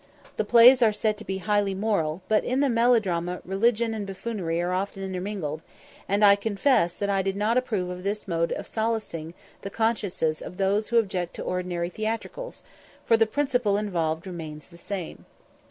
[0.37, 4.59] The plays are said to be highly moral, but in the melodrama religion and buffoonery
[4.59, 5.61] are often intermingled;
[6.09, 10.41] and I confess that I did not approve of this mode of solacing the consciences
[10.41, 12.63] of those who object to ordinary theatricals,
[13.05, 15.25] for the principle involved remains the same.